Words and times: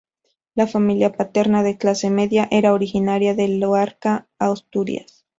La 0.55 0.65
familia 0.65 1.11
paterna, 1.11 1.61
de 1.61 1.77
clase 1.77 2.09
media, 2.09 2.47
era 2.49 2.73
originaria 2.73 3.35
de 3.35 3.47
Luarca, 3.49 4.27
Asturias. 4.39 5.27